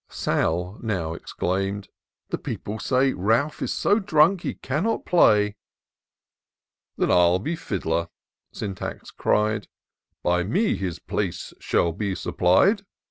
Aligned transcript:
Sal 0.09 0.79
now 0.81 1.13
exclaim'd," 1.13 1.87
The 2.31 2.39
people 2.39 2.79
say, 2.79 3.13
Ralph 3.13 3.61
is 3.61 3.71
so 3.71 3.99
drunk 3.99 4.41
he 4.41 4.55
cannot 4.55 5.05
play:" 5.05 5.57
«Then 6.97 7.09
Til 7.09 7.37
be 7.37 7.55
Fiddler," 7.55 8.07
Syntax 8.51 9.11
cried;" 9.11 9.67
By 10.23 10.41
me 10.41 10.75
his 10.75 10.97
place 10.97 11.53
shall 11.59 11.91
be 11.93 12.15
supplied 12.15 12.83